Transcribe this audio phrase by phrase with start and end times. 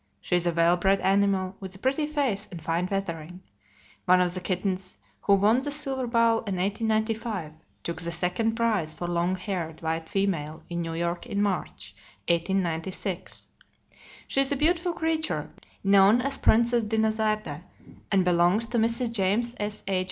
[0.19, 3.43] She is a well bred animal, with a pretty face and fine feathering.
[4.05, 7.51] One of the kittens who won the silver bowl in 1895
[7.83, 11.93] took the second prize for long haired white female in New York, in March,
[12.27, 13.45] 1896.
[14.27, 15.51] She is a beautiful creature,
[15.83, 17.61] known as Princess Dinazarde,
[18.11, 19.11] and belongs to Mrs.
[19.11, 19.99] James S.H.